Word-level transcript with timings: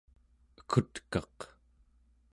ekutkaq 0.59 1.37